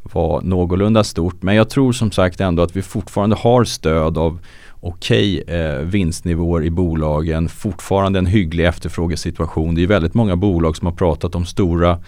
vara 0.02 0.40
någorlunda 0.40 1.04
stort. 1.04 1.42
Men 1.42 1.54
jag 1.54 1.70
tror 1.70 1.92
som 1.92 2.10
sagt 2.10 2.40
ändå 2.40 2.62
att 2.62 2.76
vi 2.76 2.82
fortfarande 2.82 3.36
har 3.36 3.64
stöd 3.64 4.18
av 4.18 4.38
okej 4.80 5.42
eh, 5.46 5.78
vinstnivåer 5.78 6.62
i 6.62 6.70
bolagen, 6.70 7.48
fortfarande 7.48 8.18
en 8.18 8.26
hygglig 8.26 8.66
efterfrågesituation. 8.66 9.74
Det 9.74 9.82
är 9.82 9.86
väldigt 9.86 10.14
många 10.14 10.36
bolag 10.36 10.76
som 10.76 10.86
har 10.86 10.94
pratat 10.94 11.34
om 11.34 11.46
stora 11.46 11.98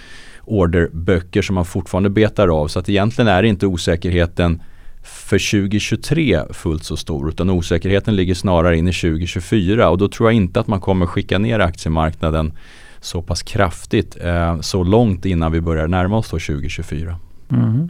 orderböcker 0.45 1.42
som 1.42 1.54
man 1.54 1.64
fortfarande 1.64 2.11
betar 2.11 2.49
av. 2.49 2.69
Så 2.69 2.78
att 2.78 2.88
egentligen 2.88 3.28
är 3.28 3.42
inte 3.42 3.66
osäkerheten 3.66 4.62
för 5.02 5.61
2023 5.61 6.40
fullt 6.50 6.85
så 6.85 6.97
stor 6.97 7.28
utan 7.28 7.50
osäkerheten 7.50 8.16
ligger 8.16 8.35
snarare 8.35 8.78
in 8.78 8.88
i 8.88 8.92
2024 8.92 9.90
och 9.90 9.99
då 9.99 10.09
tror 10.09 10.28
jag 10.28 10.37
inte 10.37 10.61
att 10.61 10.66
man 10.66 10.80
kommer 10.80 11.07
skicka 11.07 11.38
ner 11.38 11.59
aktiemarknaden 11.59 12.52
så 13.00 13.23
pass 13.23 13.42
kraftigt 13.42 14.16
eh, 14.21 14.61
så 14.61 14.85
långt 14.85 15.25
innan 15.25 15.52
vi 15.52 15.61
börjar 15.61 15.88
närma 15.88 16.16
oss 16.16 16.30
då 16.30 16.38
2024. 16.38 17.16
Mm. 17.50 17.64
Mm-hmm. 17.64 17.88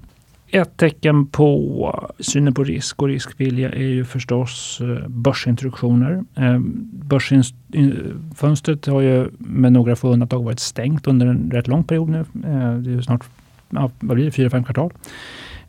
Ett 0.52 0.76
tecken 0.76 1.26
på 1.26 2.10
synen 2.18 2.54
på 2.54 2.64
risk 2.64 3.02
och 3.02 3.08
riskvilja 3.08 3.72
är 3.72 3.82
ju 3.82 4.04
förstås 4.04 4.80
eh, 4.80 5.08
börsintroduktioner. 5.08 6.24
Eh, 6.34 6.58
Börsfönstret 6.92 8.88
eh, 8.88 8.94
har 8.94 9.00
ju 9.00 9.30
med 9.38 9.72
några 9.72 9.96
få 9.96 10.08
undantag 10.12 10.44
varit 10.44 10.60
stängt 10.60 11.06
under 11.06 11.26
en 11.26 11.50
rätt 11.50 11.68
lång 11.68 11.84
period 11.84 12.08
nu. 12.08 12.24
Det 12.32 12.90
är 12.90 12.94
ju 12.94 13.02
snart, 13.02 13.24
ja, 13.70 13.90
vad 14.00 14.14
blir 14.14 14.24
det, 14.24 14.30
fyra, 14.30 14.50
fem 14.50 14.64
kvartal. 14.64 14.92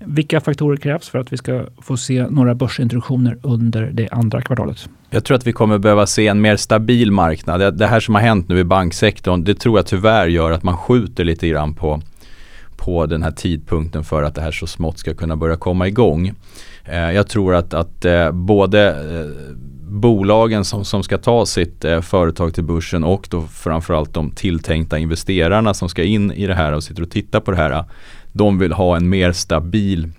Vilka 0.06 0.42
faktorer 0.42 0.78
krävs 0.78 1.10
för 1.10 1.20
att 1.20 1.34
vi 1.34 1.38
ska 1.38 1.66
få 1.82 1.98
se 1.98 2.28
några 2.30 2.56
börsintroduktioner 2.56 3.38
under 3.44 3.90
det 3.94 4.10
andra 4.10 4.42
kvartalet? 4.42 4.90
Jag 5.10 5.24
tror 5.24 5.38
att 5.38 5.48
vi 5.48 5.54
kommer 5.54 5.78
behöva 5.78 6.08
se 6.08 6.28
en 6.28 6.42
mer 6.42 6.56
stabil 6.56 7.12
marknad. 7.12 7.78
Det 7.78 7.88
här 7.88 8.00
som 8.00 8.16
har 8.16 8.22
hänt 8.22 8.50
nu 8.50 8.60
i 8.60 8.64
banksektorn, 8.64 9.44
det 9.44 9.56
tror 9.56 9.78
jag 9.78 9.86
tyvärr 9.86 10.28
gör 10.28 10.52
att 10.52 10.64
man 10.64 10.78
skjuter 10.78 11.24
lite 11.24 11.48
grann 11.48 11.74
på, 11.74 12.02
på 12.78 13.06
den 13.06 13.24
här 13.24 13.32
tidpunkten 13.32 14.04
för 14.04 14.24
att 14.24 14.36
det 14.36 14.42
här 14.42 14.52
så 14.52 14.68
smått 14.68 15.00
ska 15.00 15.14
kunna 15.14 15.36
börja 15.36 15.56
komma 15.56 15.88
igång. 15.88 16.32
Eh, 16.86 17.12
jag 17.12 17.28
tror 17.28 17.56
att, 17.56 17.74
att 17.74 18.06
eh, 18.06 18.32
både 18.32 18.90
eh, 18.90 19.56
bolagen 19.92 20.66
som, 20.66 20.86
som 20.86 21.04
ska 21.04 21.18
ta 21.18 21.46
sitt 21.46 21.86
eh, 21.86 22.02
företag 22.02 22.54
till 22.54 22.64
börsen 22.64 23.04
och 23.04 23.28
då 23.30 23.42
framförallt 23.42 24.14
de 24.14 24.32
tilltänkta 24.32 24.98
investerarna 24.98 25.74
som 25.74 25.90
ska 25.90 26.04
in 26.04 26.32
i 26.32 26.48
det 26.48 26.56
här 26.56 26.72
och 26.72 26.84
sitter 26.84 27.04
och 27.04 27.12
tittar 27.12 27.40
på 27.40 27.52
det 27.52 27.58
här. 27.58 27.86
De 28.32 28.60
vill 28.60 28.74
ha 28.74 28.96
en 28.98 29.10
mer 29.10 29.32
stabil 29.32 30.10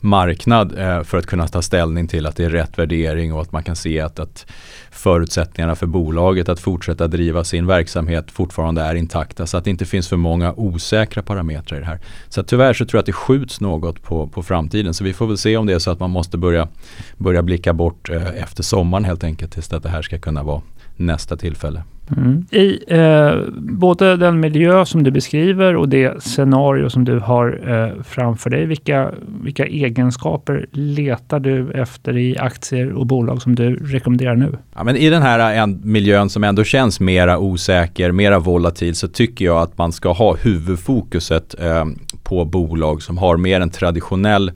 marknad 0.00 0.78
eh, 0.78 1.02
för 1.02 1.18
att 1.18 1.26
kunna 1.26 1.48
ta 1.48 1.62
ställning 1.62 2.08
till 2.08 2.26
att 2.26 2.36
det 2.36 2.44
är 2.44 2.50
rätt 2.50 2.78
värdering 2.78 3.32
och 3.32 3.42
att 3.42 3.52
man 3.52 3.62
kan 3.62 3.76
se 3.76 4.00
att, 4.00 4.18
att 4.18 4.46
förutsättningarna 4.90 5.74
för 5.74 5.86
bolaget 5.86 6.48
att 6.48 6.60
fortsätta 6.60 7.08
driva 7.08 7.44
sin 7.44 7.66
verksamhet 7.66 8.30
fortfarande 8.30 8.82
är 8.82 8.94
intakta 8.94 9.46
så 9.46 9.56
att 9.56 9.64
det 9.64 9.70
inte 9.70 9.84
finns 9.84 10.08
för 10.08 10.16
många 10.16 10.52
osäkra 10.52 11.22
parametrar 11.22 11.76
i 11.76 11.80
det 11.80 11.86
här. 11.86 12.00
Så 12.28 12.42
tyvärr 12.42 12.72
så 12.72 12.84
tror 12.84 12.98
jag 12.98 13.02
att 13.02 13.06
det 13.06 13.12
skjuts 13.12 13.60
något 13.60 14.02
på, 14.02 14.26
på 14.26 14.42
framtiden 14.42 14.94
så 14.94 15.04
vi 15.04 15.12
får 15.12 15.26
väl 15.26 15.38
se 15.38 15.56
om 15.56 15.66
det 15.66 15.72
är 15.72 15.78
så 15.78 15.90
att 15.90 16.00
man 16.00 16.10
måste 16.10 16.38
börja, 16.38 16.68
börja 17.16 17.42
blicka 17.42 17.72
bort 17.72 18.10
eh, 18.10 18.42
efter 18.42 18.62
sommaren 18.62 19.04
helt 19.04 19.24
enkelt 19.24 19.52
tills 19.52 19.72
att 19.72 19.82
det 19.82 19.88
här 19.88 20.02
ska 20.02 20.18
kunna 20.18 20.42
vara 20.42 20.62
nästa 21.02 21.36
tillfälle. 21.36 21.82
Mm. 22.16 22.44
I 22.50 22.78
eh, 22.86 23.32
både 23.56 24.16
den 24.16 24.40
miljö 24.40 24.84
som 24.84 25.02
du 25.02 25.10
beskriver 25.10 25.76
och 25.76 25.88
det 25.88 26.22
scenario 26.22 26.90
som 26.90 27.04
du 27.04 27.18
har 27.18 27.60
eh, 27.66 28.02
framför 28.02 28.50
dig, 28.50 28.66
vilka, 28.66 29.10
vilka 29.42 29.66
egenskaper 29.66 30.66
letar 30.72 31.40
du 31.40 31.70
efter 31.70 32.16
i 32.16 32.38
aktier 32.38 32.92
och 32.92 33.06
bolag 33.06 33.42
som 33.42 33.54
du 33.54 33.76
rekommenderar 33.76 34.36
nu? 34.36 34.58
Ja, 34.74 34.84
men 34.84 34.96
I 34.96 35.10
den 35.10 35.22
här 35.22 35.54
en, 35.54 35.80
miljön 35.84 36.30
som 36.30 36.44
ändå 36.44 36.64
känns 36.64 37.00
mera 37.00 37.38
osäker, 37.38 38.12
mera 38.12 38.38
volatil, 38.38 38.94
så 38.94 39.08
tycker 39.08 39.44
jag 39.44 39.62
att 39.62 39.78
man 39.78 39.92
ska 39.92 40.12
ha 40.12 40.36
huvudfokuset 40.36 41.54
eh, 41.60 41.84
på 42.22 42.44
bolag 42.44 43.02
som 43.02 43.18
har 43.18 43.36
mer 43.36 43.60
en 43.60 43.70
traditionell 43.70 44.52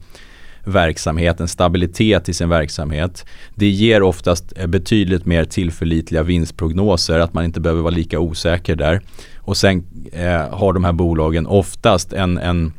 verksamhet, 0.67 1.41
en 1.41 1.49
stabilitet 1.49 2.29
i 2.29 2.35
sin 2.35 2.49
verksamhet. 2.49 3.25
Det 3.55 3.69
ger 3.69 4.03
oftast 4.03 4.53
eh, 4.57 4.67
betydligt 4.67 5.27
mer 5.27 5.45
tillförlitliga 5.45 6.23
vinstprognoser, 6.23 7.19
att 7.19 7.35
man 7.35 7.45
inte 7.45 7.61
behöver 7.61 7.83
vara 7.83 7.95
lika 7.95 8.21
osäker 8.21 8.77
där. 8.77 9.01
Och 9.39 9.57
sen 9.57 9.85
eh, 10.13 10.49
har 10.51 10.73
de 10.73 10.85
här 10.85 10.93
bolagen 10.93 11.47
oftast 11.47 12.13
en, 12.13 12.39
en 12.39 12.73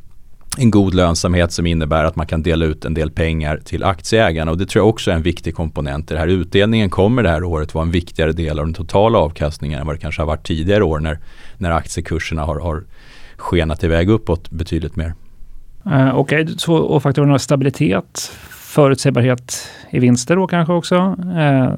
en 0.60 0.72
god 0.72 0.94
lönsamhet 0.94 1.52
som 1.52 1.66
innebär 1.66 2.04
att 2.04 2.16
man 2.16 2.28
kan 2.28 2.44
dela 2.44 2.66
ut 2.66 2.86
en 2.86 2.94
del 2.94 3.12
pengar 3.12 3.62
till 3.66 3.84
aktieägarna 3.84 4.52
och 4.52 4.58
det 4.58 4.66
tror 4.66 4.82
jag 4.82 4.90
också 4.90 5.12
är 5.12 5.16
en 5.16 5.22
viktig 5.22 5.56
komponent 5.56 6.12
i 6.12 6.14
det 6.14 6.20
här. 6.20 6.28
Utdelningen 6.28 6.90
kommer 6.90 7.24
det 7.24 7.30
här 7.30 7.44
året 7.44 7.74
vara 7.74 7.86
en 7.86 7.92
viktigare 7.92 8.32
del 8.32 8.60
av 8.60 8.66
den 8.66 8.74
totala 8.74 9.18
avkastningen 9.18 9.80
än 9.80 9.88
vad 9.88 9.96
det 9.96 10.00
kanske 10.00 10.22
har 10.22 10.28
varit 10.28 10.48
tidigare 10.48 10.84
år 10.84 11.00
när, 11.00 11.20
när 11.58 11.72
aktiekurserna 11.72 12.42
har, 12.42 12.60
har 12.60 12.84
skenat 13.38 13.84
iväg 13.84 14.10
uppåt 14.10 14.50
betydligt 14.50 14.96
mer. 14.96 15.14
Okej, 16.14 16.44
okay. 16.44 16.76
och 16.76 17.04
faktorerna 17.04 17.40
stabilitet, 17.40 18.32
förutsägbarhet 18.50 19.70
i 19.90 20.00
vinster 20.00 20.36
då 20.36 20.48
kanske 20.48 20.74
också? 20.74 20.96
Uh, 20.96 21.70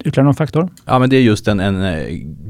ytterligare 0.00 0.24
någon 0.24 0.34
faktor? 0.34 0.68
Ja 0.84 0.98
men 0.98 1.10
det 1.10 1.16
är 1.16 1.20
just 1.20 1.48
en, 1.48 1.60
en 1.60 1.82
eh, 1.82 2.04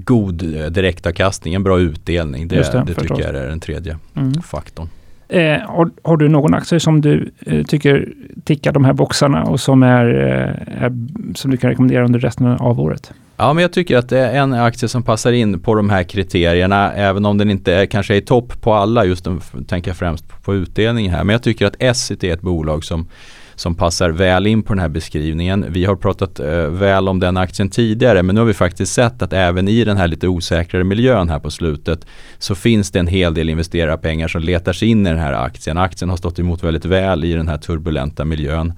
god 0.05 0.35
direktavkastning, 0.73 1.55
en 1.55 1.63
bra 1.63 1.81
utdelning. 1.81 2.49
Det, 2.49 2.73
det, 2.73 2.85
det 2.87 2.95
tycker 2.95 3.21
jag 3.21 3.35
är 3.35 3.49
den 3.49 3.61
tredje 3.61 3.99
mm. 4.15 4.35
faktorn. 4.35 4.89
Eh, 5.29 5.61
har, 5.61 5.91
har, 6.03 6.17
du 6.17 6.29
någon 6.29 6.55
aktie 6.55 6.81
som 6.81 7.01
du 7.01 7.31
eh, 7.47 7.65
tycker 7.65 8.13
tickar 8.45 8.73
de 8.73 8.85
här 8.85 8.93
boxarna 8.93 9.43
och 9.43 9.61
som, 9.61 9.83
är, 9.83 10.07
eh, 10.07 10.85
är, 10.85 10.93
som 11.35 11.51
du 11.51 11.57
kan 11.57 11.71
rekommendera 11.71 12.05
under 12.05 12.19
resten 12.19 12.47
av 12.47 12.81
året? 12.81 13.13
Ja, 13.37 13.53
men 13.53 13.63
jag 13.63 13.73
tycker 13.73 13.97
att 13.97 14.09
det 14.09 14.19
är 14.19 14.39
en 14.39 14.53
aktie 14.53 14.89
som 14.89 15.03
passar 15.03 15.33
in 15.33 15.61
på 15.61 15.75
de 15.75 15.91
här 15.91 16.03
kriterierna, 16.03 16.93
även 16.93 17.27
om 17.27 17.39
den 17.39 17.51
inte 17.51 17.75
är, 17.75 17.87
kanske 17.87 18.15
är 18.15 18.19
i 18.19 18.23
topp 18.23 18.61
på 18.61 18.75
alla, 18.75 19.05
just 19.05 19.25
den, 19.25 19.41
tänker 19.69 19.91
jag 19.91 19.97
främst 19.97 20.43
på 20.43 20.55
utdelningen 20.55 21.13
här. 21.13 21.25
Men 21.25 21.35
jag 21.35 21.43
tycker 21.43 21.67
att 21.67 21.77
Essity 21.79 22.29
är 22.29 22.35
ett 22.35 22.41
bolag 22.41 22.85
som 22.85 23.09
som 23.57 23.75
passar 23.75 24.11
väl 24.11 24.47
in 24.47 24.63
på 24.63 24.73
den 24.73 24.81
här 24.81 24.89
beskrivningen. 24.89 25.67
Vi 25.69 25.85
har 25.85 25.97
pratat 25.97 26.41
eh, 26.41 26.67
väl 26.67 27.09
om 27.09 27.21
den 27.21 27.37
aktien 27.37 27.71
tidigare 27.71 28.23
men 28.23 28.35
nu 28.35 28.41
har 28.41 28.47
vi 28.47 28.55
faktiskt 28.55 28.93
sett 28.93 29.23
att 29.23 29.33
även 29.33 29.69
i 29.69 29.85
den 29.85 29.97
här 29.97 30.09
lite 30.09 30.29
osäkrare 30.29 30.85
miljön 30.85 31.29
här 31.29 31.39
på 31.39 31.51
slutet 31.51 32.07
så 32.39 32.55
finns 32.55 32.91
det 32.91 32.99
en 32.99 33.07
hel 33.07 33.35
del 33.35 33.49
investerarpengar 33.49 34.29
som 34.29 34.43
letar 34.43 34.73
sig 34.73 34.89
in 34.89 35.07
i 35.07 35.11
den 35.11 35.19
här 35.19 35.33
aktien. 35.33 35.79
Aktien 35.79 36.11
har 36.11 36.17
stått 36.17 36.39
emot 36.39 36.63
väldigt 36.63 36.85
väl 36.85 37.25
i 37.25 37.33
den 37.33 37.49
här 37.49 37.59
turbulenta 37.59 38.25
miljön. 38.25 38.73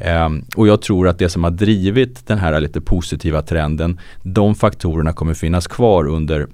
Ehm, 0.00 0.44
och 0.56 0.68
jag 0.68 0.82
tror 0.82 1.08
att 1.08 1.18
det 1.18 1.28
som 1.28 1.44
har 1.44 1.50
drivit 1.50 2.26
den 2.26 2.38
här 2.38 2.60
lite 2.60 2.80
positiva 2.80 3.42
trenden, 3.42 4.00
de 4.22 4.54
faktorerna 4.54 5.12
kommer 5.12 5.34
finnas 5.34 5.66
kvar 5.66 6.06
under 6.06 6.46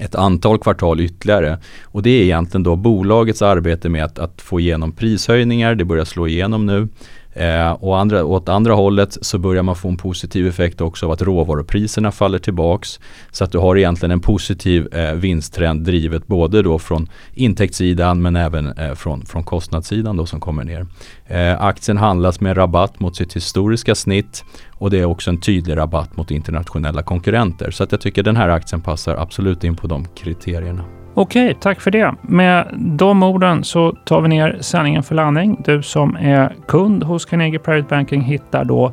ett 0.00 0.14
antal 0.14 0.58
kvartal 0.58 1.00
ytterligare. 1.00 1.58
Och 1.82 2.02
det 2.02 2.10
är 2.10 2.22
egentligen 2.22 2.62
då 2.62 2.76
bolagets 2.76 3.42
arbete 3.42 3.88
med 3.88 4.04
att, 4.04 4.18
att 4.18 4.42
få 4.42 4.60
igenom 4.60 4.92
prishöjningar, 4.92 5.74
det 5.74 5.84
börjar 5.84 6.04
slå 6.04 6.28
igenom 6.28 6.66
nu. 6.66 6.88
Eh, 7.34 7.72
och 7.72 7.98
andra, 7.98 8.24
åt 8.24 8.48
andra 8.48 8.74
hållet 8.74 9.18
så 9.20 9.38
börjar 9.38 9.62
man 9.62 9.76
få 9.76 9.88
en 9.88 9.96
positiv 9.96 10.46
effekt 10.46 10.80
också 10.80 11.06
av 11.06 11.12
att 11.12 11.22
råvarupriserna 11.22 12.12
faller 12.12 12.38
tillbaks. 12.38 13.00
Så 13.30 13.44
att 13.44 13.52
du 13.52 13.58
har 13.58 13.76
egentligen 13.76 14.10
en 14.10 14.20
positiv 14.20 14.94
eh, 14.94 15.12
vinsttrend 15.12 15.84
drivet 15.84 16.26
både 16.26 16.62
då 16.62 16.78
från 16.78 17.08
intäktssidan 17.34 18.22
men 18.22 18.36
även 18.36 18.78
eh, 18.78 18.94
från, 18.94 19.26
från 19.26 19.44
kostnadssidan 19.44 20.16
då 20.16 20.26
som 20.26 20.40
kommer 20.40 20.64
ner. 20.64 20.86
Eh, 21.26 21.62
aktien 21.62 21.96
handlas 21.96 22.40
med 22.40 22.56
rabatt 22.56 23.00
mot 23.00 23.16
sitt 23.16 23.36
historiska 23.36 23.94
snitt 23.94 24.44
och 24.72 24.90
det 24.90 25.00
är 25.00 25.04
också 25.04 25.30
en 25.30 25.40
tydlig 25.40 25.76
rabatt 25.76 26.16
mot 26.16 26.30
internationella 26.30 27.02
konkurrenter. 27.02 27.70
Så 27.70 27.84
att 27.84 27.92
jag 27.92 28.00
tycker 28.00 28.22
den 28.22 28.36
här 28.36 28.48
aktien 28.48 28.80
passar 28.80 29.16
absolut 29.16 29.64
in 29.64 29.76
på 29.76 29.86
de 29.86 30.04
kriterierna. 30.04 31.03
Okej, 31.16 31.56
tack 31.60 31.80
för 31.80 31.90
det. 31.90 32.14
Med 32.22 32.68
de 32.78 33.22
orden 33.22 33.64
så 33.64 33.92
tar 33.92 34.20
vi 34.20 34.28
ner 34.28 34.58
sändningen 34.60 35.02
för 35.02 35.14
landning. 35.14 35.62
Du 35.64 35.82
som 35.82 36.16
är 36.16 36.54
kund 36.68 37.02
hos 37.02 37.24
Carnegie 37.24 37.58
Private 37.58 37.88
Banking 37.88 38.20
hittar 38.20 38.64
då 38.64 38.92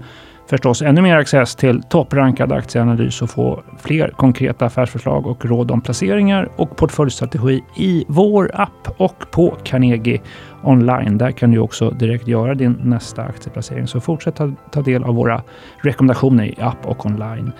förstås 0.49 0.81
ännu 0.81 1.01
mer 1.01 1.17
access 1.17 1.55
till 1.55 1.81
topprankad 1.83 2.51
aktieanalys 2.51 3.21
och 3.21 3.29
få 3.29 3.63
fler 3.79 4.09
konkreta 4.09 4.65
affärsförslag 4.65 5.27
och 5.27 5.45
råd 5.45 5.71
om 5.71 5.81
placeringar 5.81 6.49
och 6.55 6.77
portföljstrategi 6.77 7.63
i 7.75 8.05
vår 8.07 8.51
app 8.53 8.95
och 8.97 9.31
på 9.31 9.57
Carnegie 9.63 10.21
online. 10.63 11.17
Där 11.17 11.31
kan 11.31 11.51
du 11.51 11.59
också 11.59 11.89
direkt 11.89 12.27
göra 12.27 12.53
din 12.53 12.77
nästa 12.83 13.21
aktieplacering. 13.21 13.87
Så 13.87 13.99
fortsätt 13.99 14.41
ta 14.71 14.81
del 14.81 15.03
av 15.03 15.15
våra 15.15 15.41
rekommendationer 15.77 16.45
i 16.45 16.55
app 16.61 16.85
och 16.85 17.05
online. 17.05 17.51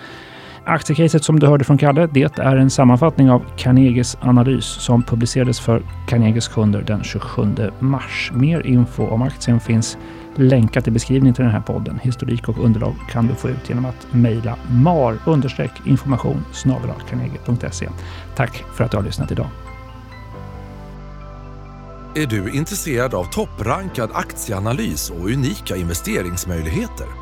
Aktiecaset 0.64 1.24
som 1.24 1.40
du 1.40 1.46
hörde 1.46 1.64
från 1.64 1.78
Kalle, 1.78 2.08
det 2.12 2.38
är 2.38 2.56
en 2.56 2.70
sammanfattning 2.70 3.30
av 3.30 3.44
Carnegies 3.56 4.16
analys 4.20 4.64
som 4.64 5.02
publicerades 5.02 5.60
för 5.60 5.82
Carnegies 6.08 6.48
kunder 6.48 6.82
den 6.82 7.04
27 7.04 7.42
mars. 7.78 8.30
Mer 8.34 8.66
info 8.66 9.06
om 9.06 9.22
aktien 9.22 9.60
finns 9.60 9.98
länkat 10.36 10.88
i 10.88 10.90
beskrivningen 10.90 11.34
till 11.34 11.44
den 11.44 11.52
här 11.52 11.60
podden. 11.60 11.98
Historik 12.02 12.48
och 12.48 12.64
underlag 12.64 12.94
kan 13.10 13.26
du 13.26 13.34
få 13.34 13.48
ut 13.48 13.68
genom 13.68 13.84
att 13.84 14.06
mejla 14.12 14.56
mar 14.70 15.18
information 15.86 16.44
Tack 18.36 18.64
för 18.74 18.84
att 18.84 18.90
du 18.90 18.96
har 18.96 19.04
lyssnat 19.04 19.32
idag. 19.32 19.48
Är 22.14 22.26
du 22.26 22.50
intresserad 22.50 23.14
av 23.14 23.24
topprankad 23.24 24.10
aktieanalys 24.14 25.10
och 25.10 25.30
unika 25.30 25.76
investeringsmöjligheter? 25.76 27.21